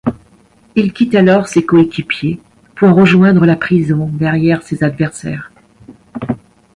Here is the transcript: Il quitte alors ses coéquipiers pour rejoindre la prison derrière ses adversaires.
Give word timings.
Il 0.75 0.93
quitte 0.93 1.13
alors 1.13 1.47
ses 1.47 1.63
coéquipiers 1.63 2.39
pour 2.75 2.95
rejoindre 2.95 3.45
la 3.45 3.55
prison 3.55 4.07
derrière 4.11 4.63
ses 4.63 4.83
adversaires. 4.83 5.51